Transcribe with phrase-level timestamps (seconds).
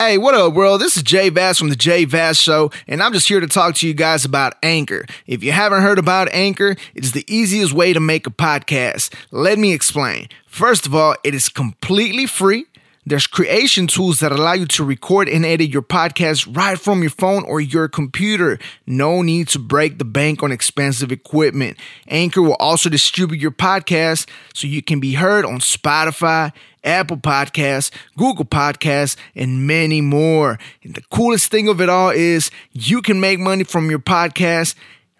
[0.00, 0.80] Hey, what up, world?
[0.80, 3.74] This is Jay Vaz from The Jay Vaz Show, and I'm just here to talk
[3.74, 5.04] to you guys about Anchor.
[5.26, 9.12] If you haven't heard about Anchor, it's the easiest way to make a podcast.
[9.32, 10.28] Let me explain.
[10.46, 12.66] First of all, it is completely free.
[13.08, 17.10] There's creation tools that allow you to record and edit your podcast right from your
[17.10, 18.58] phone or your computer.
[18.86, 21.78] No need to break the bank on expensive equipment.
[22.08, 26.52] Anchor will also distribute your podcast so you can be heard on Spotify,
[26.84, 30.58] Apple Podcasts, Google Podcasts, and many more.
[30.82, 34.74] And the coolest thing of it all is you can make money from your podcast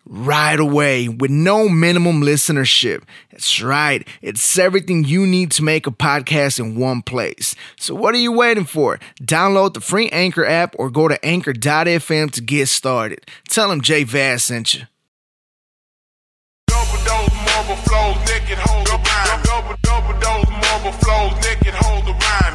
[0.09, 3.03] right away with no minimum listenership.
[3.31, 4.07] That's right.
[4.23, 7.55] It's everything you need to make a podcast in one place.
[7.79, 8.99] So what are you waiting for?
[9.23, 13.27] Download the free Anchor app or go to anchor.fm to get started.
[13.49, 14.83] Tell them Jay Vaz sent you.
[16.67, 16.99] Double.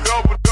[0.03, 0.42] Double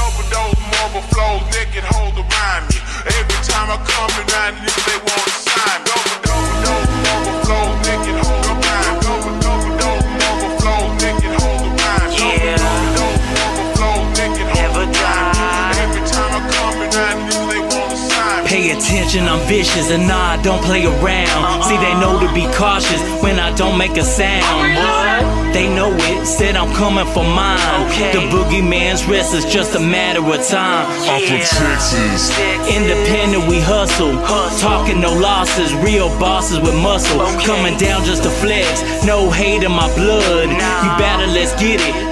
[0.82, 2.66] marble flows, naked hold the rhyme.
[3.06, 4.54] Every time I come around,
[4.86, 5.80] they want to sign.
[5.86, 6.18] Double
[6.64, 7.61] double dose
[18.72, 21.62] Pay attention, I'm vicious and nah, I don't play around.
[21.64, 25.52] See, they know to be cautious when I don't make a sound.
[25.52, 27.60] They know it, said I'm coming for mine.
[28.16, 30.88] The boogeyman's rest is just a matter of time.
[31.04, 32.32] I'm from Texas.
[32.64, 34.16] Independent, we hustle.
[34.56, 37.20] Talking no losses, real bosses with muscle.
[37.44, 40.48] Coming down just to flex, no hate in my blood.
[40.48, 40.91] You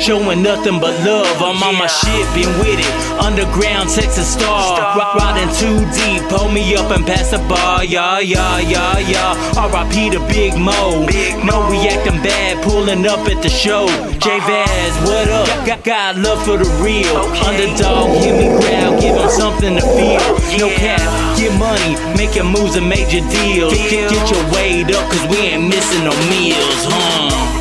[0.00, 1.28] Showing nothing but love.
[1.42, 2.94] I'm on my shit, been with it.
[3.20, 4.96] Underground Texas star.
[4.96, 7.84] Ri- Riding too deep, pull me up and pass the bar.
[7.84, 9.36] Yeah, yeah, yeah, yeah.
[9.60, 11.04] RIP to Big Mo.
[11.44, 13.86] Know we acting bad, pulling up at the show.
[14.18, 15.46] J Vaz, what up?
[15.66, 17.14] Got, got love for the real.
[17.44, 20.24] Underdog, give me ground, give 'em something to feel.
[20.58, 21.00] No cap,
[21.36, 23.74] get money, making moves and major deals.
[23.74, 27.59] Get, get your weight up, cause we ain't missing no meals, huh?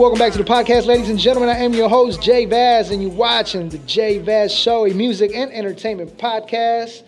[0.00, 1.50] Welcome back to the podcast, ladies and gentlemen.
[1.50, 5.32] I am your host, Jay Vaz, and you're watching the Jay Vaz Show, a music
[5.34, 7.02] and entertainment podcast.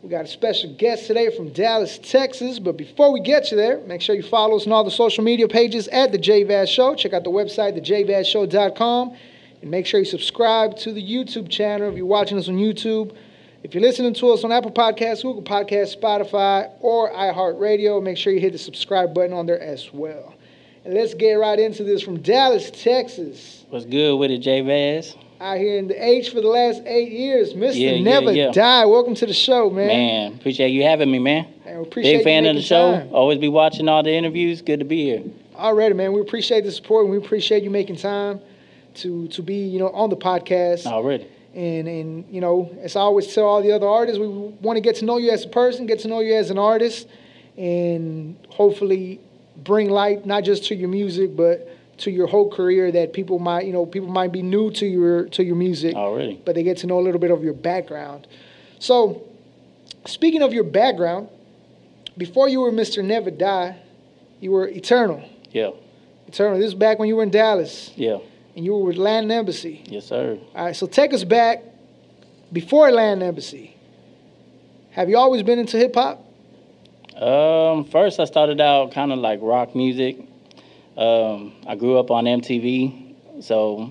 [0.00, 2.60] We got a special guest today from Dallas, Texas.
[2.60, 5.24] But before we get you there, make sure you follow us on all the social
[5.24, 6.94] media pages at the Jay Vaz Show.
[6.94, 9.16] Check out the website, thejvazshow.com,
[9.62, 13.12] and make sure you subscribe to the YouTube channel if you're watching us on YouTube.
[13.64, 18.32] If you're listening to us on Apple Podcasts, Google Podcasts, Spotify, or iHeartRadio, make sure
[18.32, 20.35] you hit the subscribe button on there as well.
[20.86, 23.64] And let's get right into this from Dallas, Texas.
[23.70, 25.16] What's good with it, J Vaz?
[25.40, 27.74] Out here in the H for the last eight years, Mr.
[27.74, 28.52] Yeah, yeah, Neva yeah.
[28.52, 28.84] Die.
[28.84, 29.88] Welcome to the show, man.
[29.88, 31.48] Man, appreciate you having me, man.
[31.64, 33.00] Man, appreciate Big fan of the show.
[33.00, 33.08] time.
[33.12, 34.62] Always be watching all the interviews.
[34.62, 35.24] Good to be here.
[35.56, 36.12] Already, man.
[36.12, 38.38] We appreciate the support and we appreciate you making time
[38.94, 40.86] to to be, you know, on the podcast.
[40.86, 41.26] Already.
[41.52, 44.80] And and you know, as I always tell all the other artists, we want to
[44.80, 47.08] get to know you as a person, get to know you as an artist,
[47.56, 49.18] and hopefully
[49.66, 51.68] bring light not just to your music, but
[51.98, 55.24] to your whole career that people might, you know, people might be new to your
[55.30, 55.94] to your music.
[55.96, 56.40] Oh, Already.
[56.44, 58.26] but they get to know a little bit of your background.
[58.78, 59.22] So,
[60.04, 61.28] speaking of your background,
[62.18, 63.02] before you were Mr.
[63.04, 63.76] Neva Die,
[64.40, 65.22] you were Eternal.
[65.52, 65.70] Yeah.
[66.28, 66.58] Eternal.
[66.58, 68.18] This is back when you were in Dallas Yeah.
[68.54, 69.82] and you were with Latin Embassy.
[69.86, 70.38] Yes, sir.
[70.54, 71.62] All right, so take us back
[72.52, 73.74] before Latin Embassy.
[74.90, 76.25] Have you always been into hip hop?
[77.16, 80.18] Um, first, I started out kind of like rock music.
[80.98, 83.90] Um, I grew up on MTV, so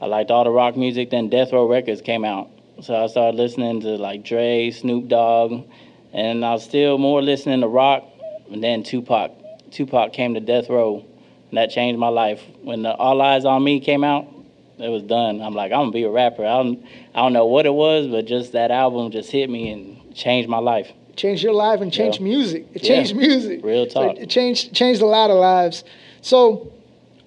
[0.00, 1.10] I liked all the rock music.
[1.10, 2.50] Then Death Row Records came out,
[2.82, 5.68] so I started listening to like Dre, Snoop Dogg,
[6.12, 8.02] and I was still more listening to rock.
[8.50, 9.30] And then Tupac,
[9.70, 11.06] Tupac came to Death Row,
[11.50, 12.42] and that changed my life.
[12.62, 14.26] When the All Eyez on Me came out,
[14.78, 15.40] it was done.
[15.42, 16.44] I'm like, I'm gonna be a rapper.
[16.44, 19.70] I don't, I don't know what it was, but just that album just hit me
[19.70, 20.92] and changed my life.
[21.16, 22.24] Changed your life and changed Yeah.
[22.24, 22.66] music.
[22.74, 22.88] It Yeah.
[22.96, 23.64] changed music.
[23.64, 24.18] Real So talk.
[24.18, 25.84] it changed changed a lot of lives.
[26.20, 26.68] So,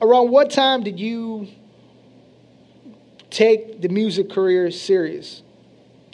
[0.01, 1.47] around what time did you
[3.29, 5.41] take the music career serious?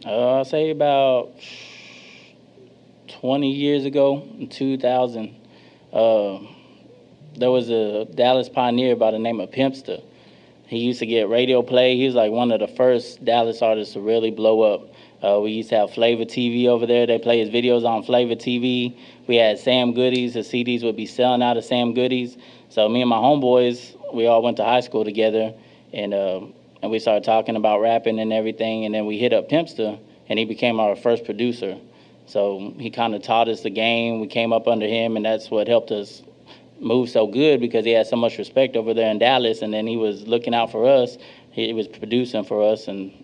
[0.05, 1.31] Uh, I'll say about
[3.07, 5.33] 20 years ago, in 2000,
[5.93, 6.39] uh,
[7.37, 10.01] there was a Dallas pioneer by the name of Pimpster.
[10.67, 11.95] He used to get radio play.
[11.95, 14.92] He was like one of the first Dallas artists to really blow up.
[15.23, 17.07] Uh, we used to have Flavor TV over there.
[17.07, 18.97] They play his videos on Flavor TV.
[19.25, 20.33] We had Sam Goodies.
[20.33, 22.35] The CDs would be selling out of Sam Goodies.
[22.67, 25.53] So me and my homeboys, we all went to high school together,
[25.93, 26.41] and uh,
[26.81, 28.83] and we started talking about rapping and everything.
[28.83, 29.97] And then we hit up Pimpster,
[30.27, 31.77] and he became our first producer.
[32.25, 34.19] So he kind of taught us the game.
[34.19, 36.21] We came up under him, and that's what helped us
[36.81, 39.61] move so good because he had so much respect over there in Dallas.
[39.61, 41.17] And then he was looking out for us.
[41.51, 43.22] He was producing for us, and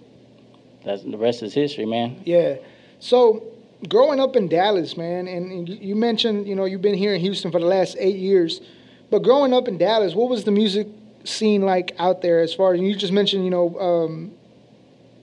[0.83, 2.21] that's the rest is history, man.
[2.25, 2.55] Yeah.
[2.99, 3.43] So
[3.87, 7.51] growing up in Dallas, man, and, you mentioned, you know, you've been here in Houston
[7.51, 8.61] for the last eight years,
[9.09, 10.87] but growing up in Dallas, what was the music
[11.23, 14.31] scene like out there as far as you just mentioned, you know, um,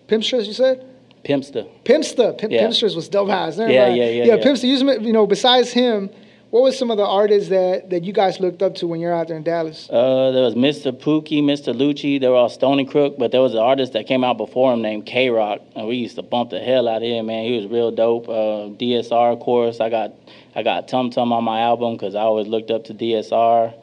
[0.09, 0.85] Pimpsters, you said?
[1.25, 1.69] Pimpster.
[1.85, 2.39] Pimpster.
[2.39, 2.67] Pimp, Yeah.
[2.67, 3.59] Pimpsters was dope house.
[3.59, 4.37] Yeah, yeah, yeah, Yeah, yeah.
[4.37, 6.09] Pimpster, you know, besides him,
[6.57, 9.13] what was some of the artists that, that you guys looked up to when you're
[9.13, 9.91] out there in Dallas?
[9.91, 10.91] Uh, there was Mr.
[10.91, 11.75] Pookie, Mr.
[11.75, 12.19] Lucci.
[12.19, 14.81] They were all Stony Crook, but there was an artist that came out before him
[14.81, 17.27] named K Rock, and we used to bump the hell out of him.
[17.27, 18.27] Man, he was real dope.
[18.27, 19.81] Uh, DSR, of course.
[19.81, 20.13] I got
[20.55, 23.75] I got Tum Tum on my album because I always looked up to DSR.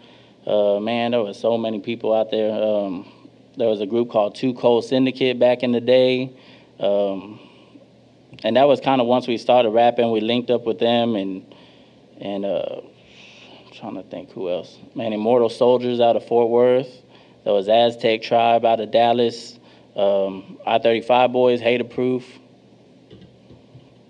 [0.47, 2.51] Uh, man, there was so many people out there.
[2.51, 3.07] Um,
[3.55, 6.35] there was a group called Two Cold Syndicate back in the day.
[6.79, 7.39] Um,
[8.43, 11.45] and that was kind of once we started rapping, we linked up with them and
[12.23, 14.79] and uh, I'm trying to think who else.
[14.95, 16.87] Man, Immortal Soldiers out of Fort Worth.
[17.43, 19.59] There was Aztec Tribe out of Dallas.
[19.95, 22.23] Um, I-35 Boys, Hataproof.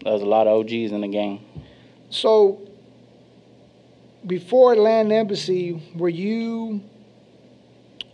[0.04, 1.40] There was a lot of OGs in the game.
[2.12, 2.62] So,
[4.28, 6.82] before Latin Embassy, were you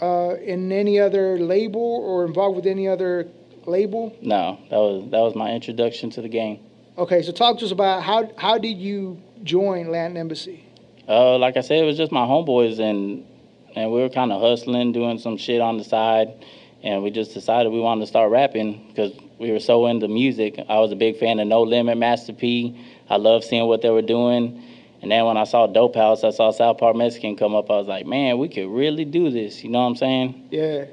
[0.02, 3.28] uh, in any other label or involved with any other
[3.66, 4.16] label?
[4.22, 6.60] No, that was that was my introduction to the game.
[6.98, 10.66] Okay, so talk to us about how how did you join Latin Embassy?
[11.08, 13.26] Uh, like I said, it was just my homeboys, and
[13.76, 16.30] and we were kind of hustling, doing some shit on the side,
[16.84, 20.60] and we just decided we wanted to start rapping because we were so into music.
[20.70, 22.80] I was a big fan of No Limit, Master P.
[23.10, 24.62] I loved seeing what they were doing,
[25.02, 27.72] and then when I saw Dope House, I saw South Park Mexican come up.
[27.72, 29.64] I was like, man, we could really do this.
[29.64, 30.48] You know what I'm saying?
[30.52, 30.86] Yeah.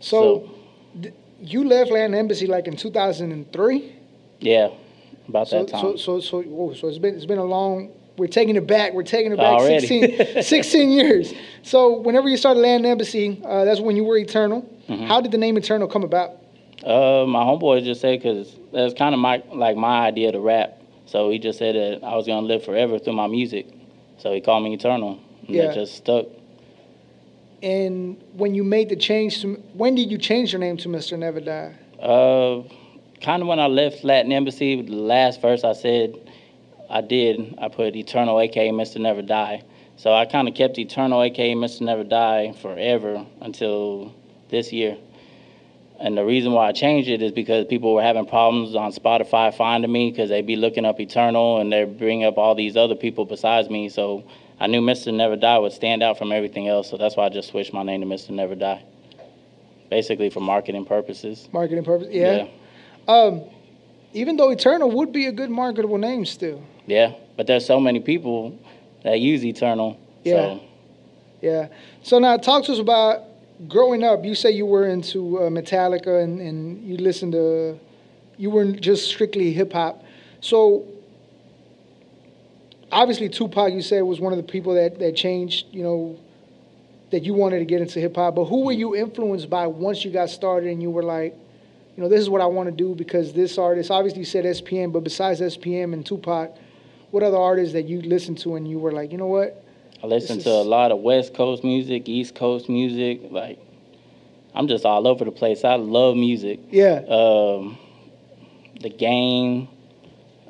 [0.00, 0.50] So,
[0.98, 3.94] d- you left Latin Embassy like in 2003.
[4.40, 4.68] Yeah,
[5.28, 5.80] about So that time.
[5.80, 7.90] so so so whoa, so it's been it's been a long.
[8.16, 8.94] We're taking it back.
[8.94, 9.86] We're taking it back Already.
[9.86, 11.34] 16, 16 years.
[11.62, 14.62] So whenever you started Latin Embassy, uh, that's when you were Eternal.
[14.88, 15.04] Mm-hmm.
[15.06, 16.30] How did the name Eternal come about?
[16.82, 20.80] Uh, my homeboy just said because that's kind of my like my idea to rap.
[21.04, 23.66] So he just said that I was gonna live forever through my music.
[24.18, 25.66] So he called me Eternal, and Yeah.
[25.66, 26.26] that just stuck.
[27.62, 31.18] And when you made the change to, when did you change your name to Mr.
[31.18, 31.74] Neva Die?
[32.00, 32.62] Uh,
[33.20, 36.16] kind of when I left Latin Embassy, the last verse I said
[36.88, 39.00] I did, I put Eternal, aka Mr.
[39.00, 39.62] Neva Die.
[39.96, 41.82] So I kind of kept Eternal, aka Mr.
[41.82, 44.14] Neva Die, forever until
[44.50, 44.96] this year.
[45.98, 49.54] And the reason why I changed it is because people were having problems on Spotify
[49.54, 52.94] finding me because they'd be looking up Eternal and they'd bring up all these other
[52.94, 53.88] people besides me.
[53.88, 54.24] So
[54.60, 55.12] I knew Mr.
[55.12, 56.90] Neva Die would stand out from everything else.
[56.90, 58.30] So that's why I just switched my name to Mr.
[58.30, 58.84] Neva Die.
[59.88, 61.48] Basically for marketing purposes.
[61.52, 62.08] Marketing purpose?
[62.10, 62.48] Yeah.
[63.08, 63.44] Um,
[64.12, 66.62] even though Eternal would be a good marketable name still.
[66.86, 68.58] Yeah, but there's so many people
[69.04, 69.98] that use Eternal.
[70.24, 70.32] Yeah.
[70.32, 70.60] So
[71.40, 71.68] Yeah.
[72.02, 73.22] So now talk to us about
[73.68, 74.24] growing up.
[74.24, 77.78] You say you were into uh, Metallica and, and you listened to,
[78.36, 80.02] you weren't just strictly hip hop.
[80.40, 80.86] So
[82.90, 86.18] obviously Tupac, you said, was one of the people that, that changed, you know,
[87.10, 88.34] that you wanted to get into hip hop.
[88.34, 91.34] But who were you influenced by once you got started and you were like,
[91.96, 94.44] you know, this is what I want to do because this artist, obviously you said
[94.44, 96.54] SPM, but besides SPM and Tupac,
[97.10, 99.64] what other artists that you listened to and you were like, you know what?
[100.02, 103.22] I listen to a lot of West Coast music, East Coast music.
[103.30, 103.58] Like,
[104.54, 105.64] I'm just all over the place.
[105.64, 106.60] I love music.
[106.70, 107.02] Yeah.
[107.08, 107.78] Um,
[108.80, 109.68] the Game,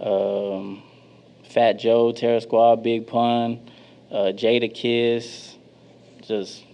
[0.00, 0.82] um,
[1.48, 3.70] Fat Joe, Terror Squad, Big Pun,
[4.10, 5.54] uh, Jadakiss.
[6.22, 6.64] Just,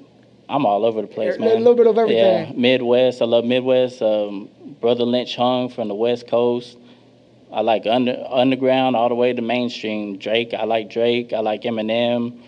[0.52, 1.48] I'm all over the place, man.
[1.48, 2.48] A little bit of everything.
[2.48, 3.22] Yeah, Midwest.
[3.22, 4.02] I love Midwest.
[4.02, 4.50] Um,
[4.82, 6.76] Brother Lynch Hung from the West Coast.
[7.50, 10.18] I like under underground all the way to mainstream.
[10.18, 10.52] Drake.
[10.52, 11.32] I like Drake.
[11.32, 12.38] I like Eminem.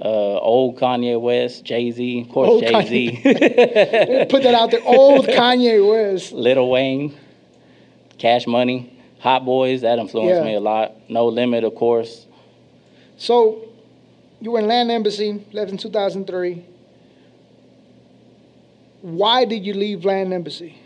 [0.00, 3.10] Uh, old Kanye West, Jay Z, of course Jay Z,
[4.30, 4.80] Put that out there.
[4.82, 6.32] Old Kanye West.
[6.32, 7.14] Little Wayne,
[8.16, 9.82] Cash Money, Hot Boys.
[9.82, 10.44] That influenced Yeah.
[10.44, 10.92] me a lot.
[11.10, 12.26] No Limit, of course.
[13.18, 13.68] So,
[14.40, 16.64] you were in Latin Embassy, left in 2003.
[19.02, 20.76] Why did you leave Latin Embassy?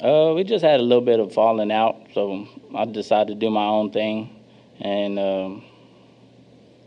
[0.00, 3.48] Uh, we just had a little bit of falling out, so I decided to do
[3.48, 4.28] my own thing,
[4.80, 5.64] and um,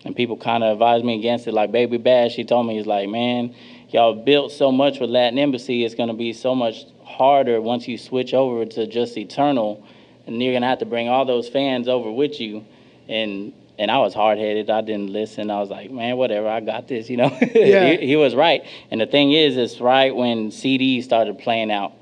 [0.04, 1.54] and people kind of advised me against it.
[1.54, 3.56] Like Baby Bash, she told me, "He's like, man,
[3.89, 5.86] y'all built so much with Latin Embassy.
[5.86, 9.82] It's gonna be so much harder once you switch over to just Eternal,
[10.27, 12.65] and you're gonna have to bring all those fans over with you."
[13.08, 14.70] And and I was hard headed.
[14.70, 15.51] I didn't listen.
[15.51, 17.38] I was like, man, whatever, I got this, you know.
[17.55, 17.91] Yeah.
[17.91, 18.63] he, he was right.
[18.91, 21.94] And the thing is, it's right when CDs started playing out.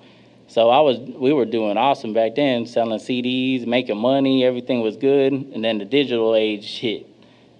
[0.48, 4.98] So I was, we were doing awesome back then, selling CDs, making money, everything was
[4.98, 5.34] good.
[5.34, 7.08] And then the digital age hit.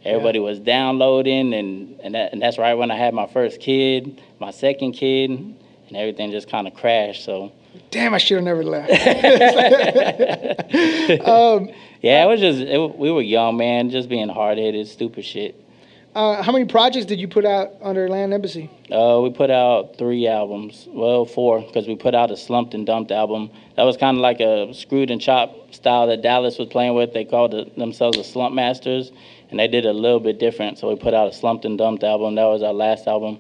[0.06, 4.22] Everybody was downloading, and and, that, and that's right when I had my first kid,
[4.38, 5.56] my second kid, and
[5.96, 7.24] everything just kind of crashed.
[7.24, 7.54] So
[7.90, 8.90] Damn, I should have never left.
[11.28, 11.70] Um,
[12.04, 15.60] yeah, it was just it, we were young, man, just being hard headed, stupid shit.
[16.14, 18.70] Uh, how many projects did you put out under Latin Embassy?
[18.92, 20.88] Uh, we put out three albums.
[20.92, 23.50] Well, four, because we put out a Slumped and Dumped album.
[23.78, 27.14] That was kind of like a screwed and chopped style that Dallas was playing with.
[27.14, 29.12] They called it, themselves the Slump Masters,
[29.50, 30.78] and they did a little bit different.
[30.78, 32.36] So we put out a Slumped and Dumped album.
[32.36, 33.40] That was our last album.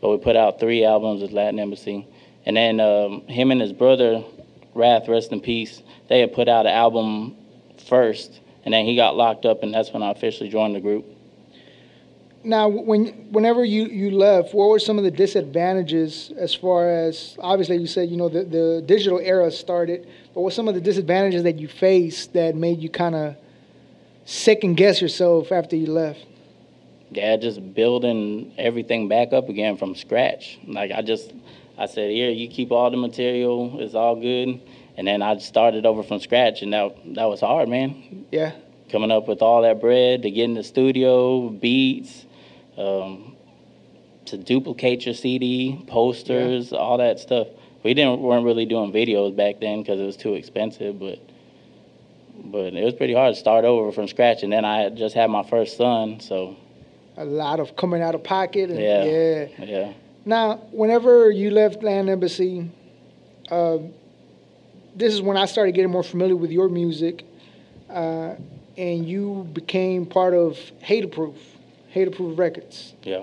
[0.00, 2.06] But we put out three albums with Latin Embassy.
[2.46, 4.24] And then um, him and his brother,
[4.72, 7.36] Wrath, rest in peace, they had put out an album
[7.80, 11.04] first, and then he got locked up, and that's when I officially joined the group.
[12.44, 17.36] Now, when whenever you, you left, what were some of the disadvantages as far as
[17.40, 20.80] obviously you said you know the, the digital era started, but what some of the
[20.80, 23.36] disadvantages that you faced that made you kind of
[24.24, 26.24] second guess yourself after you left?
[27.10, 30.58] yeah, just building everything back up again from scratch.
[30.66, 31.32] Like I just,
[31.78, 34.60] I said, here, you keep all the material, it's all good,
[34.96, 38.26] and then I started over from scratch, and that that was hard, man.
[38.32, 38.52] Yeah,
[38.90, 42.24] Coming up with all that bread to get in the studio, beats,
[42.78, 43.36] um,
[44.26, 47.48] to duplicate your CD, posters, all that stuff.
[47.82, 51.18] We didn't weren't really doing videos back then because it was too expensive, but
[52.44, 54.42] but it was pretty hard to start over from scratch.
[54.42, 56.56] And then I just had my first son, so
[57.16, 58.70] a lot of coming out of pocket.
[58.70, 59.04] And, Yeah.
[59.04, 59.64] yeah.
[59.64, 59.92] yeah.
[60.24, 62.68] Now, whenever you left Latin Embassy,
[63.50, 63.78] uh,
[64.96, 67.24] this is when I started getting more familiar with your music,
[67.90, 68.34] uh,
[68.76, 71.36] and you became part of Hataproof,
[71.94, 72.94] Hataproof Records.
[73.02, 73.22] Yeah.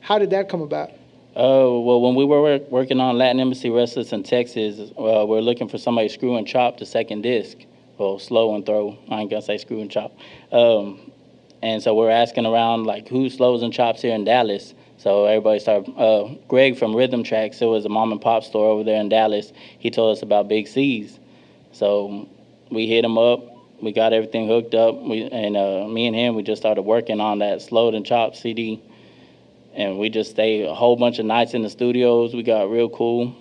[0.00, 0.90] How did that come about?
[1.34, 5.36] Oh, well, when we were work, working on Latin Embassy Restless in Texas, uh, we
[5.36, 7.58] are looking for somebody to screw and chop the second disc.
[7.98, 8.98] Well, slow and throw.
[9.10, 10.16] I ain't gonna say screw and chop.
[10.52, 11.10] Um,
[11.62, 14.74] and so we're asking around, like, who slows and chops here in Dallas?
[15.06, 18.66] So everybody started, uh, Greg from Rhythm Tracks, it was a mom and pop store
[18.70, 19.52] over there in Dallas.
[19.78, 21.20] He told us about Big C's.
[21.70, 22.28] So
[22.72, 23.38] we hit him up.
[23.80, 25.00] We got everything hooked up.
[25.00, 28.36] We, and uh, me and him, we just started working on that slowed and chopped
[28.36, 28.82] CD
[29.76, 32.34] and we just stayed a whole bunch of nights in the studios.
[32.34, 33.32] We got real cool,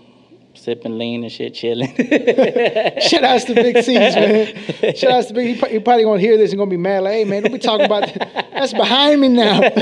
[0.53, 1.87] sipping lean and shit, chilling.
[3.01, 4.95] Shout outs to Big C's, man.
[4.95, 5.55] Shout outs to Big.
[5.65, 7.01] He, probably gonna hear this and gonna be mad.
[7.01, 8.44] Like, hey, man, don't be talking about that.
[8.55, 9.61] That's behind me now.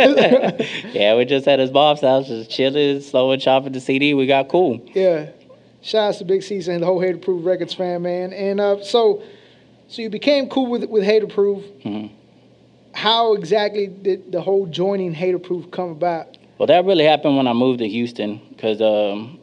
[0.91, 4.13] yeah, we just at his mom's house, just chilling, slow and chopping the CD.
[4.13, 4.81] We got cool.
[4.93, 5.29] yeah.
[5.81, 8.31] Shout outs to Big C's and the whole Hataproof Records fan, man.
[8.33, 9.21] And uh, so,
[9.89, 11.61] so you became cool with with Hataproof.
[11.83, 12.11] Mhm.
[12.93, 16.37] How exactly did the whole joining Hataproof come about?
[16.57, 19.39] Well, that really happened when I moved to Houston, cause um,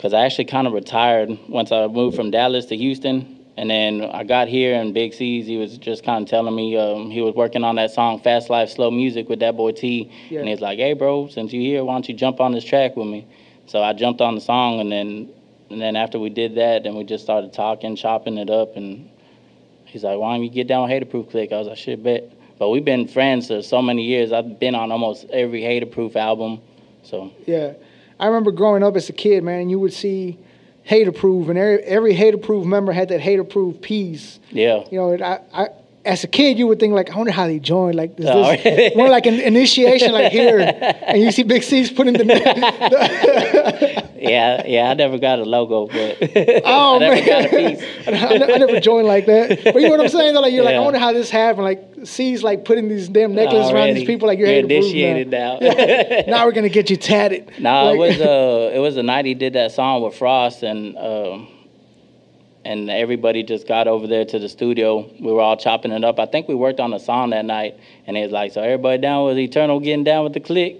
[0.00, 4.02] cause I actually kind of retired once I moved from Dallas to Houston, and then
[4.02, 5.44] I got here and Big C's.
[5.46, 8.50] He was just kind of telling me um, he was working on that song "Fast
[8.50, 10.40] Life, Slow Music" with that boy T, Yeah.
[10.40, 12.96] and he's like, "Hey, bro, since you here, why don't you jump on this track
[12.96, 13.26] with me?"
[13.66, 15.28] So I jumped on the song, and then
[15.70, 19.10] and then after we did that, then we just started talking, chopping it up, and
[19.86, 22.30] he's like, "Why don't you get down with Hataproof Click?" I was like, "Shit, bet."
[22.60, 24.32] But we've been friends for so many years.
[24.32, 26.60] I've been on almost every Hataproof album.
[27.02, 27.72] So Yeah,
[28.20, 29.68] I remember growing up as a kid, man.
[29.68, 30.38] You would see
[30.88, 34.40] Hataproof, and every, every Hataproof member had that Hataproof piece.
[34.50, 35.68] yeah, You know, I, I,
[36.04, 37.96] as a kid, you would think like, I wonder how they joined.
[37.96, 38.96] Like, is Oh, this really?
[38.96, 42.24] more like an initiation, like here, and you see Big C's putting the.
[44.20, 44.90] yeah, yeah.
[44.90, 46.18] I never got a logo, but
[46.64, 47.82] Oh I never man, got a piece.
[48.08, 49.60] I, I never joined like that.
[49.64, 50.34] But you know what I'm saying?
[50.34, 50.40] Though?
[50.40, 51.64] Like you're like, I wonder how this happened.
[51.64, 54.28] Like C's like putting these damn necklaces around these people.
[54.28, 55.58] Like you're, You're initiated now.
[55.60, 56.22] now.
[56.26, 57.50] now we're gonna get you tatted.
[57.58, 60.62] No, Like- it was uh, it was the night he did that song with Frost,
[60.62, 61.48] and um,
[62.64, 65.08] and everybody just got over there to the studio.
[65.20, 66.18] We were all chopping it up.
[66.18, 69.00] I think we worked on a song that night, and he was like, "So everybody
[69.00, 70.78] down with Eternal getting down with the click."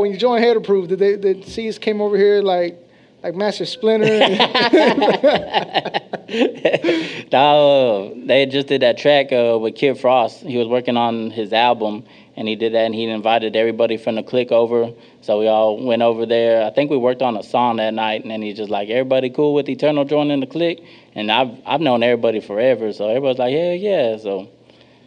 [0.00, 2.78] When you joined Hataproof, did they did C's came over here like
[3.22, 4.06] like Master Splinter?
[7.32, 10.40] no, they just did that track uh, with Kid Frost.
[10.40, 12.04] He was working on his album,
[12.34, 14.90] and he did that, and he invited everybody from the click over.
[15.20, 16.64] So we all went over there.
[16.64, 19.28] I think we worked on a song that night, and then he's just like, "Everybody
[19.28, 20.82] cool with Eternal joining the click?"
[21.14, 24.48] And I've I've known everybody forever, so everybody's like, yeah, yeah!" So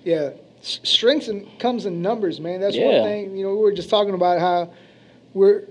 [0.04, 0.30] yeah,
[0.62, 2.62] S- strengths comes in numbers, man.
[2.62, 3.04] That's one Yeah.
[3.04, 3.36] thing.
[3.36, 4.70] You know, we were just talking about how
[5.34, 5.64] we're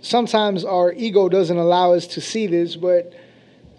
[0.00, 3.12] sometimes our ego doesn't allow us to see this, but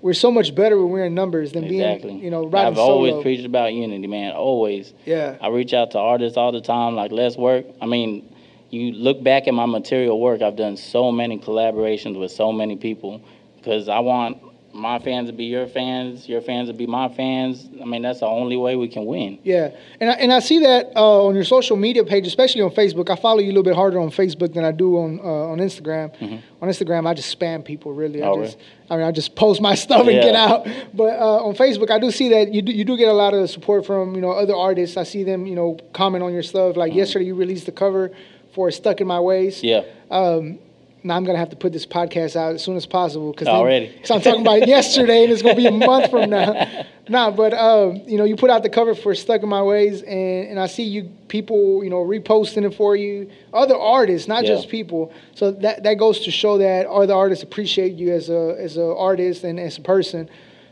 [0.02, 2.12] we're so much better when we're in numbers than Exactly.
[2.12, 4.34] being, you know, riding I've always preached about unity, man.
[4.34, 4.94] Always.
[5.06, 7.66] yeah, I reach out to artists all the time, like let's work.
[7.82, 8.34] I mean,
[8.70, 10.42] you look back at my material work.
[10.42, 13.22] I've done so many collaborations with so many people
[13.58, 14.38] because I want
[14.74, 17.70] my fans to be your fans, your fans to be my fans.
[17.82, 19.40] I mean, that's the only way we can win.
[19.44, 19.72] yeah.
[20.00, 23.10] And I, and I see that uh, on your social media page, especially on Facebook.
[23.10, 25.58] I follow you a little bit harder on Facebook than I do on uh, on
[25.60, 26.14] Instagram.
[26.62, 27.94] On Instagram, I just spam people.
[27.94, 28.42] Really, I Mm-hmm.
[28.42, 28.58] Oh, just,
[28.90, 30.68] I mean, I just post my stuff and get out.
[30.94, 33.34] But uh, on Facebook, I do see that you do, you do get a lot
[33.34, 34.96] of support from you know other artists.
[34.98, 36.78] I see them, you know, comment on your stuff.
[36.78, 38.12] Like yesterday, you released the cover
[38.54, 39.68] for "Stuck in My Ways." Mm-hmm.
[39.68, 40.16] Yeah.
[40.18, 40.60] Um,
[41.04, 43.88] now I'm gonna have to put this podcast out as soon as possible because Already.
[43.88, 46.86] Because I'm talking about it yesterday, and it's gonna be a month from now.
[47.10, 50.02] nah, but um, you know, you put out the cover for "Stuck in My Ways,"
[50.04, 53.30] and and I see you people, you know, reposting it for you.
[53.54, 54.56] Other artists, not Yeah.
[54.56, 55.12] just people.
[55.36, 58.94] So that that goes to show that other artists appreciate you as a as an
[58.98, 60.30] artist and as a person.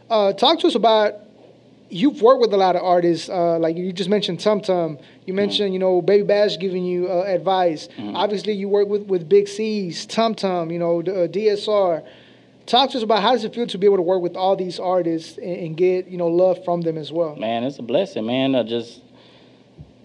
[0.09, 1.15] Uh, talk to us about
[1.89, 3.29] you've worked with a lot of artists.
[3.29, 4.97] Uh, like you just mentioned Tum Tum.
[5.25, 7.87] You mentioned, you know, Baby Bash giving you uh, advice.
[7.99, 12.05] Obviously, you work with, with Big C's, Tum Tum, you know, the, uh, DSR.
[12.65, 14.55] Talk to us about how does it feel to be able to work with all
[14.55, 17.35] these artists and, and get, you know, love from them as well.
[17.35, 18.55] Man, it's a blessing, man.
[18.55, 19.01] I just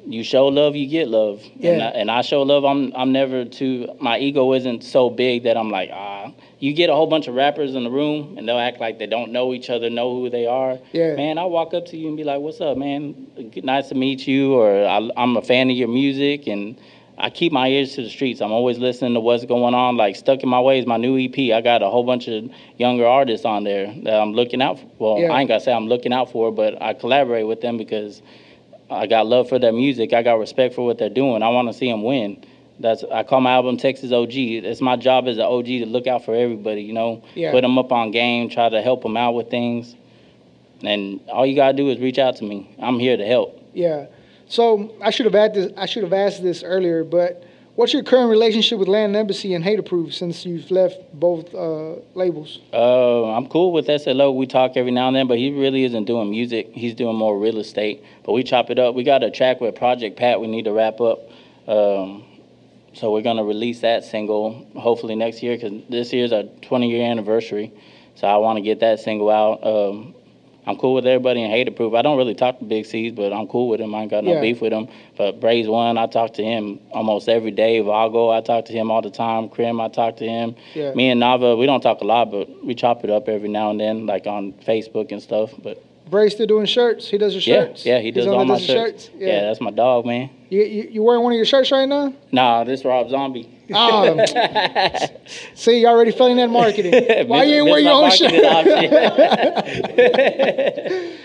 [0.07, 1.43] you show love, you get love.
[1.55, 1.89] And Yeah.
[1.89, 2.65] I, and I show love.
[2.65, 3.89] I'm I'm never too.
[4.01, 6.33] My ego isn't so big that I'm like ah.
[6.65, 9.05] You get a whole bunch of rappers in the room and they'll act like they
[9.07, 10.79] don't know each other, know who they are.
[10.93, 11.15] Yeah.
[11.15, 13.27] Man, I walk up to you and be like, "What's up, man?
[13.53, 16.77] Good- Nice to meet you." Or I, I'm a fan of your music and.
[17.17, 18.41] I keep my ears to the streets.
[18.41, 19.97] I'm always listening to what's going on.
[19.97, 21.39] Like Stuck in My Way is my new EP.
[21.57, 24.87] I got a whole bunch of younger artists on there that I'm looking out for.
[24.99, 25.31] Well, Yeah.
[25.33, 28.21] I ain't gonna say I'm looking out for, but I collaborate with them because
[28.91, 30.13] I got love for their music.
[30.13, 31.45] I got respect for what they're doing.
[31.45, 32.43] I want to see them win.
[32.81, 34.33] That's I call my album Texas OG.
[34.35, 36.83] It's my job as an OG to look out for everybody.
[36.83, 37.53] You know, Yeah.
[37.53, 39.95] put them up on game, try to help them out with things.
[40.83, 42.69] And all you gotta do is reach out to me.
[42.81, 43.61] I'm here to help.
[43.73, 44.07] Yeah.
[44.49, 47.43] So I should have asked this, I should have asked this earlier, but
[47.77, 52.59] what's your current relationship with Latin Embassy and Hataproof since you've left both uh, labels?
[52.73, 54.33] Uh, I'm cool with SLO.
[54.33, 56.71] We talk every now and then, but he really isn't doing music.
[56.73, 58.03] He's doing more real estate.
[58.25, 58.95] But we chop it up.
[58.95, 60.41] We got a track with Project Pat.
[60.41, 61.21] We need to wrap up.
[61.67, 62.25] Um,
[62.95, 67.05] so we're gonna release that single hopefully next year because this year's our 20 year
[67.11, 67.73] anniversary.
[68.17, 69.65] So I want to get that single out.
[69.67, 70.15] Um,
[70.67, 71.95] I'm cool with everybody in Hataproof.
[71.99, 73.95] I don't really talk to Big C's, but I'm cool with him.
[73.95, 74.41] I ain't got no Yeah.
[74.41, 74.89] beef with him.
[75.19, 77.81] But Braze One, I talk to him almost every day.
[77.81, 79.49] Vago, I talk to him all the time.
[79.51, 80.55] Krim, I talk to him.
[80.75, 80.95] Yeah.
[80.95, 83.71] Me and Nava, we don't talk a lot, but we chop it up every now
[83.71, 85.51] and then, like on Facebook and stuff.
[85.63, 85.83] But
[86.15, 87.09] Bray still doing shirts?
[87.09, 87.85] He does your shirts?
[87.85, 89.09] yeah, he does all my does shirts.
[89.09, 89.41] the Yeah.
[89.41, 90.31] that's my dog, man.
[90.49, 92.15] You, you, you wearing one of your shirts right now?
[92.31, 93.54] Nah, this Rob Zombie.
[93.73, 94.21] Um,
[95.55, 96.93] see, you already failing that marketing.
[97.29, 98.31] Why you ain't wear your own shirt?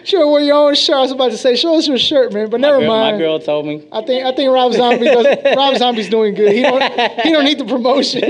[0.06, 0.96] Sure, wear your own shirt.
[0.96, 3.18] I was about to say, show us your shirt, man, but my, never girl, mind.
[3.18, 3.86] my girl told me.
[3.92, 5.56] I think I think Rob Zombie does.
[5.56, 6.54] Rob Zombie's doing good.
[6.54, 6.82] He don't
[7.24, 8.24] he don't need the promotion.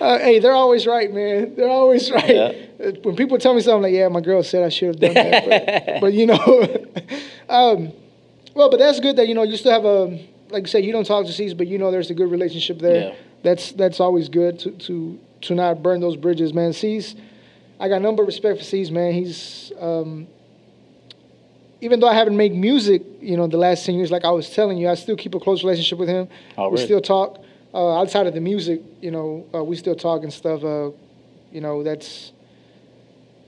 [0.00, 1.54] uh, hey, they're always right, man.
[1.54, 2.34] They're always right.
[2.34, 2.52] Yeah.
[2.82, 5.14] Uh, When people tell me something like, "Yeah, my girl said I should have done
[5.14, 5.44] that,"
[5.86, 6.86] but, but you know,
[7.50, 7.92] um,
[8.54, 10.18] well, but that's good that you know you still have a
[10.54, 12.78] like I said you don't talk to C's, but you know there's a good relationship
[12.78, 13.08] there.
[13.10, 13.14] Yeah.
[13.42, 16.72] That's that's always good to to to not burn those bridges, man.
[16.72, 17.14] C's,
[17.78, 19.12] I got number of respect for C's, man.
[19.12, 20.26] He's um,
[21.82, 24.48] even though I haven't made music, you know, the last ten years, like I was
[24.48, 26.28] telling you, I still keep a close relationship with him.
[26.56, 26.84] Oh, we really?
[26.86, 28.80] still talk uh, outside of the music.
[29.02, 30.64] You know, uh, we still talk and stuff.
[30.64, 30.90] Uh,
[31.52, 32.32] you know, that's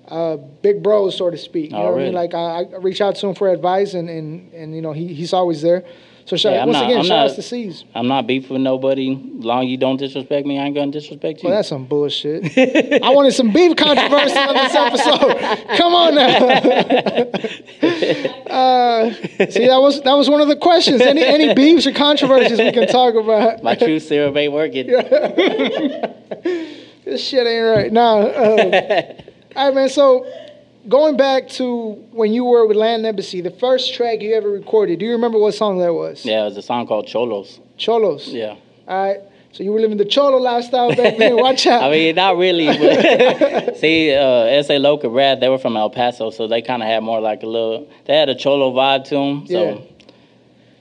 [0.08, 1.70] uh, big bros, so to speak.
[1.70, 2.12] You Oh, know what I mean?
[2.12, 5.14] Like I, I reach out to him for advice, and and, and you know, he,
[5.14, 5.84] he's always there.
[6.26, 7.84] So shout, Yeah, once not- again, I'm shout not- to C's.
[7.94, 9.16] I'm not beef with nobody.
[9.38, 11.48] Long you don't disrespect me, I ain't gonna disrespect you.
[11.48, 12.58] Well, that's some bullshit.
[13.02, 15.38] I wanted some beef controversy on this episode.
[15.76, 16.26] Come on now.
[18.50, 19.10] uh,
[19.50, 21.00] see, that was that was one of the questions.
[21.00, 23.62] Any any beefs or controversies we can talk about?
[23.62, 24.88] My true syrup ain't working.
[27.04, 27.92] this shit ain't right.
[27.92, 28.18] Nah.
[28.18, 29.12] Uh,
[29.56, 29.88] all right, man.
[29.88, 30.26] So
[30.88, 34.98] going back to when you were with Latin Embassy, the first track you ever recorded.
[34.98, 36.24] Do you remember what song that was?
[36.24, 37.60] Yeah, it was a song called Cholos.
[37.76, 38.28] Cholos.
[38.28, 38.56] Yeah.
[38.88, 39.20] All right.
[39.52, 41.36] So you were living the cholo lifestyle back then.
[41.40, 41.82] Watch out.
[41.82, 42.66] I mean, not really.
[42.66, 46.88] But see, uh, SA Local Rad, they were from El Paso, so they kind of
[46.88, 47.88] had more like a little.
[48.04, 49.46] They had a cholo vibe to them.
[49.46, 49.80] So Yeah.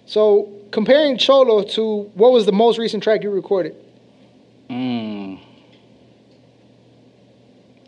[0.05, 3.75] So comparing Cholo to what was the most recent track you recorded?
[4.69, 5.14] Mm.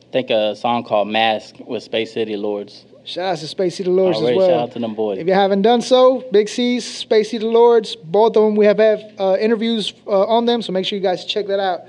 [0.07, 2.85] I think a song called Mask with Space City Lords.
[3.03, 4.47] Shout out to Space City Lords as well.
[4.47, 5.19] shout out to them boys.
[5.19, 8.77] If you haven't done so, Big C's, Space City Lords, both of them, we have
[8.77, 11.81] had uh, interviews uh, on them, so make sure you guys check that out.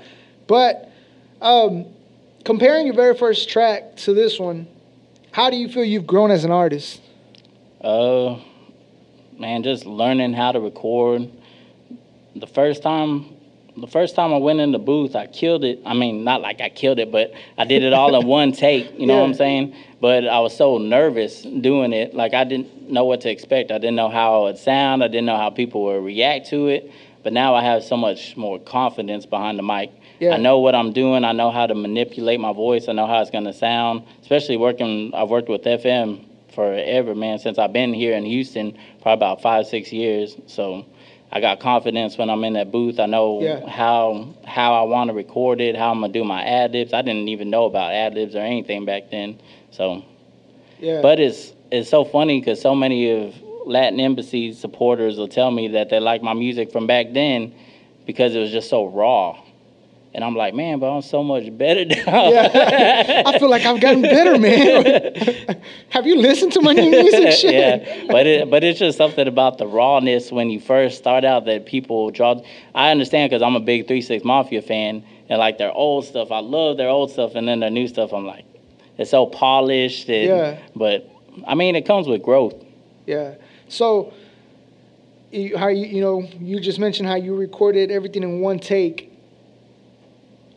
[0.47, 0.91] But
[1.41, 1.85] um,
[2.43, 4.67] comparing your very first track to this one,
[5.31, 7.01] how do you feel you've grown as an artist?
[7.79, 8.37] Uh,
[9.37, 11.31] man, just learning how to record.
[12.35, 13.27] The first time,
[13.81, 15.81] the first time I went in the booth, I killed it.
[15.85, 18.99] I mean, not like I killed it, but I did it all in one take.
[18.99, 19.75] You know what I'm saying?
[20.01, 22.13] But I was so nervous doing it.
[22.13, 23.71] Like I didn't know what to expect.
[23.71, 25.03] I didn't know how it would sound.
[25.03, 26.91] I didn't know how people would react to it.
[27.23, 29.91] But now I have so much more confidence behind the mic.
[30.19, 30.31] Yeah.
[30.31, 31.23] I know what I'm doing.
[31.23, 32.87] I know how to manipulate my voice.
[32.87, 34.03] I know how it's gonna sound.
[34.21, 37.39] Especially working, I've worked with FM forever, man.
[37.39, 40.35] Since I've been here in Houston, probably about five, six years.
[40.47, 40.85] So
[41.31, 42.99] I got confidence when I'm in that booth.
[42.99, 43.67] I know Yeah.
[43.67, 46.93] how how I want to record it, how I'm gonna do my ad libs.
[46.93, 49.37] I didn't even know about ad libs or anything back then.
[49.71, 50.01] So,
[50.79, 51.01] Yeah.
[51.01, 55.67] but it's it's so funny because so many of Latin Embassy supporters will tell me
[55.69, 57.53] that they like my music from back then
[58.07, 59.37] because it was just so raw.
[60.11, 62.29] And I'm like, man, but I'm so much better now.
[62.31, 63.23] yeah.
[63.27, 65.61] I feel like I've gotten better, man.
[65.89, 67.31] Have you listened to my new music?
[67.39, 67.53] Shit.
[67.53, 71.45] yeah, but it but it's just something about the rawness when you first start out
[71.45, 72.41] that people draw.
[72.73, 76.31] I understand because I'm a big Three Six Mafia fan, and like their old stuff,
[76.31, 78.45] I love their old stuff, and then their new stuff, I'm like,
[78.97, 80.09] it's so polished.
[80.09, 80.59] And, Yeah.
[80.75, 81.07] But
[81.47, 82.55] I mean, it comes with growth.
[83.05, 83.35] Yeah.
[83.67, 84.11] So,
[85.55, 89.08] how you you know you just mentioned how you recorded everything in one take.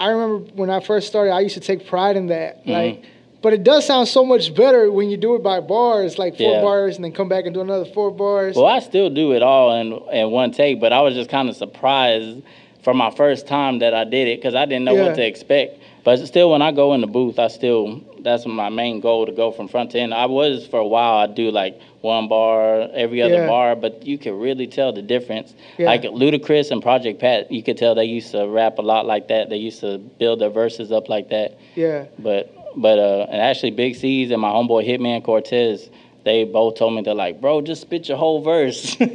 [0.02, 2.60] I remember when I first started, I used to take pride in that.
[2.60, 2.70] Mm-hmm.
[2.72, 3.04] Like,
[3.40, 6.54] but it does sound so much better when you do it by bars, like four
[6.54, 6.60] Yeah.
[6.60, 8.56] bars, and then come back and do another four bars.
[8.56, 11.48] Well, I still do it all in in one take, but I was just kind
[11.48, 12.42] of surprised
[12.82, 15.06] for my first time that I did it because I didn't know Yeah.
[15.06, 15.78] what to expect.
[16.02, 19.32] But still, when I go in the booth, I still that's my main goal to
[19.32, 20.12] go from front to end.
[20.14, 21.16] I was for a while.
[21.18, 23.46] I do like one bar every other Yeah.
[23.46, 25.54] bar, but you can really tell the difference.
[25.78, 25.86] Yeah.
[25.86, 29.28] Like Ludacris and Project Pat, you could tell they used to rap a lot like
[29.28, 29.50] that.
[29.50, 31.58] They used to build their verses up like that.
[31.74, 32.06] yeah.
[32.18, 35.90] But but uh, and actually Big C's and my homeboy Hitman Cortez,
[36.24, 38.96] they both told me they're like, bro, just spit your whole verse.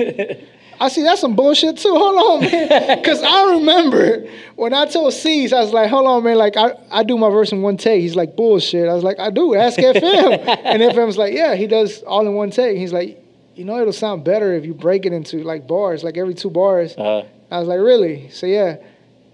[0.79, 1.93] I see that's some bullshit too.
[1.93, 3.03] Hold on, man.
[3.03, 6.73] Cause I remember when I told C's, I was like, hold on, man, like I,
[6.91, 8.01] I do my verse in one take.
[8.01, 8.87] He's like, bullshit.
[8.87, 10.47] I was like, I do, ask FM.
[10.63, 12.77] and FM's like, yeah, he does all in one take.
[12.77, 13.23] He's like,
[13.55, 16.51] you know, it'll sound better if you break it into like bars, like every two
[16.51, 16.95] bars.
[16.95, 18.29] uh, I was like, really?
[18.29, 18.77] So yeah.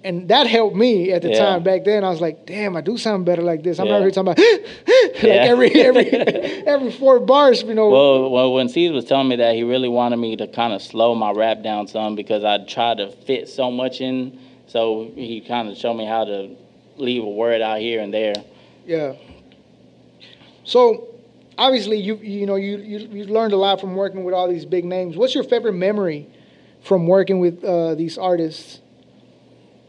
[0.05, 1.39] And that helped me at the Yeah.
[1.39, 2.03] time back then.
[2.03, 3.79] I was like, damn, I do sound better like this.
[3.79, 3.93] I'm Yeah.
[3.93, 4.37] not here talking about
[4.87, 5.45] like Yeah.
[5.51, 6.07] every every
[6.67, 7.89] every four bars, you know.
[7.89, 10.81] well, well, when C's was telling me that, he really wanted me to kind of
[10.81, 14.37] slow my rap down some because I tried to fit so much in.
[14.67, 16.55] So he kind of showed me how to
[16.97, 18.33] leave a word out here and there.
[18.85, 19.13] Yeah.
[20.65, 21.07] So,
[21.57, 24.65] obviously, you you know you you you learned a lot from working with all these
[24.65, 25.15] big names.
[25.17, 26.27] What's your favorite memory
[26.81, 28.79] from working with uh, these artists?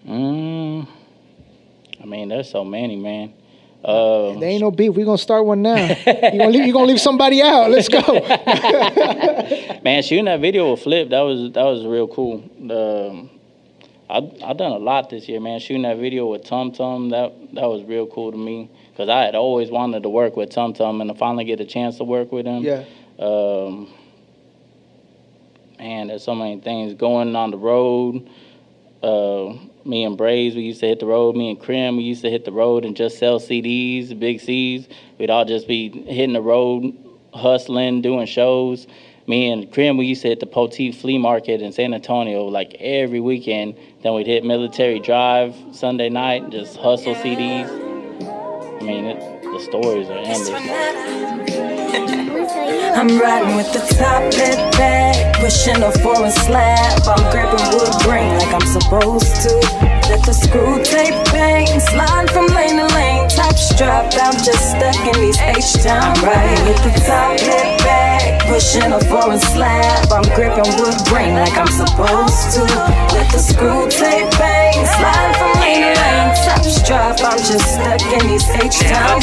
[0.07, 0.87] Mm,
[2.03, 3.33] I mean, there's so many, man.
[3.85, 4.95] Um, There ain't no beef.
[4.95, 5.77] We're gonna start one now.
[6.07, 7.71] you gonna leave, you gonna leave somebody out.
[7.71, 8.01] Let's go.
[9.85, 12.43] Man, shooting that video with Flip, that was that was real cool.
[12.71, 13.29] Um,
[14.09, 15.61] I I done a lot this year, man.
[15.61, 19.23] Shooting that video with Tum Tum, that that was real cool to me because I
[19.25, 22.05] had always wanted to work with Tum Tum and to finally get a chance to
[22.05, 22.63] work with him.
[22.63, 22.85] yeah.
[23.19, 23.89] Um,
[25.79, 28.29] man, there's so many things going on the road.
[29.03, 31.37] Uh, me and Braves, we used to hit the road.
[31.37, 34.89] Me and Krim, we used to hit the road and just sell CDs, big C's.
[35.19, 36.97] We'd all just be hitting the road,
[37.33, 38.87] hustling, doing shows.
[39.27, 42.75] Me and Krim, we used to hit the Poteet Flea Market in San Antonio like
[42.79, 43.77] every weekend.
[44.03, 47.69] Then we'd hit Military Drive Sunday night and just hustle CDs.
[48.81, 51.74] I mean, it, the stories are endless.
[51.95, 57.03] I'm riding with the top lit back, pushing a foreign slab.
[57.07, 59.94] I'm gripping wood grain like I'm supposed to.
[60.09, 63.29] Let the screw tape bang, slide from lane to lane.
[63.29, 66.03] Top strapped, I'm just stuck in these H-Town.
[66.03, 70.13] I'm riding with the top lit back, pushing a foreign slab.
[70.13, 72.63] I'm gripping wood grain like I'm supposed to.
[73.17, 76.37] Let the screw tape bang, slide from lane to lane.
[76.45, 79.21] Top strapped, I'm just stuck in these H-Town.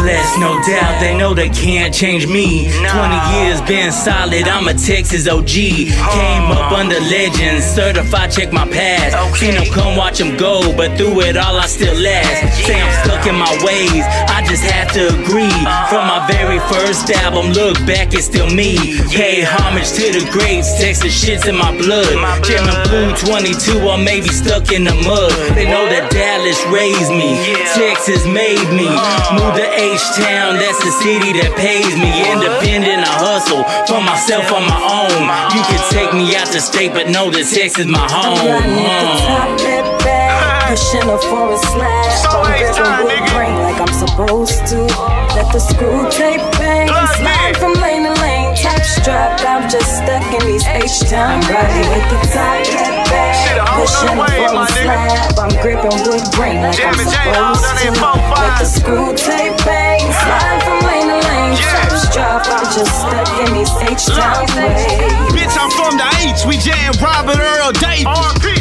[0.00, 2.72] Less no doubt, they know they can't change me.
[2.72, 5.46] 20 years been solid, I'm a Texas OG.
[5.46, 9.12] Came up under legends, certified, check my past.
[9.38, 12.66] Seen them come, watch them go, but through it all, I still last.
[12.66, 15.56] Say I'm stuck in my ways, I just have to agree.
[15.88, 19.00] From my very first album, look back, it's still me.
[19.10, 22.12] Pay homage to the greats, Texas shit's in my blood.
[22.44, 25.32] Chairman Blue 22, or maybe stuck in the mud.
[25.56, 27.40] They know that Dallas raised me,
[27.72, 28.88] Texas made me.
[28.90, 29.38] Uh.
[29.40, 32.10] Moved to H-Town, that's the city that pays me.
[32.28, 35.22] Independent, I hustle for myself on my own.
[35.56, 39.00] You can take me out the state, but know that Texas my I'm riding with
[39.00, 39.79] the home.
[40.80, 42.08] Pushing a forest slab.
[42.24, 43.28] So I'm time, nigga.
[43.36, 44.88] grain like I'm supposed to.
[45.36, 46.88] Let the screw tape bang.
[46.88, 48.56] Slide from lane to lane.
[48.56, 49.44] Top strapped.
[49.44, 51.44] I'm just stuck in these H-Town.
[51.52, 52.64] Riding with the top.
[52.64, 55.36] Shit, a Pushing a forest slab.
[55.36, 57.86] I'm gripping wood grain like I'm Jammin' J, all supposed to.
[57.86, 58.40] in four, five.
[58.40, 60.00] Let the screw tape bang.
[60.00, 61.60] Slide from lane to lane.
[61.60, 62.48] Top strap.
[62.48, 64.48] I'm just stuck in these H-Town.
[65.36, 66.48] Bitch, I'm from the H.
[66.48, 68.08] We jam Robert Earl Davis.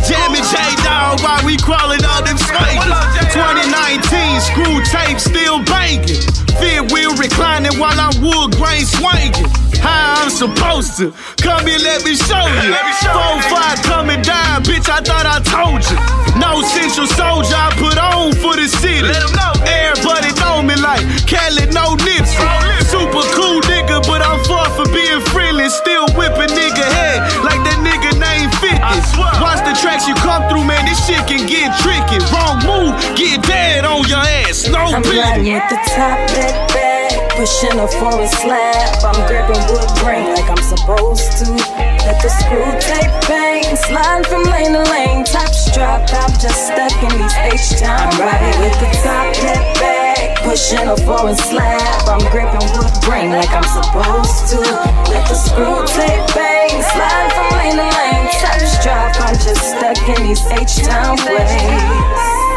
[0.10, 3.34] Jamming J Dog while we crawling all them What up, spaces.
[3.38, 4.02] J.I.?
[4.02, 6.18] 2019 screw tape still banging.
[6.58, 9.46] Fifth wheel reclining while I'm wood grain swinging.
[9.80, 11.14] How I'm supposed to.
[11.40, 12.68] Come here, let me show you.
[12.74, 14.90] Let me show you, Four five coming down, bitch.
[14.90, 15.96] I thought I told you.
[16.42, 19.06] No central soldier I put on for the city.
[19.06, 19.54] Let 'em know.
[19.64, 22.44] Everybody know me like Kelly, no Nipsey.
[22.92, 25.70] Super cool nigga, but I'm far from being friendly.
[25.70, 27.62] Still whipping nigga head like
[28.90, 29.30] that nigga named 50.
[29.30, 29.34] I swear.
[29.42, 30.86] Watch the tracks you come through, man.
[30.86, 32.18] This shit can get tricky.
[32.34, 34.68] Wrong move, get dead on your ass.
[34.70, 39.06] No I'm riding with the top lit bag, pushing a forest slab.
[39.06, 41.48] I'm gripping wood grain like I'm supposed to.
[42.06, 45.24] Let the screw tape bang, sliding from lane to lane.
[45.26, 48.00] Top strap, I'm just stuck in these H-Town.
[48.00, 49.99] I'm riding with the top lit bag,
[50.44, 52.08] pushing a forest slab.
[52.08, 54.60] I'm gripping wood grain like I'm supposed to.
[55.12, 58.28] Let the screw tape bang, sliding from lane to lane.
[58.40, 62.49] Top strap, I'm just stuck in these H-Town ways.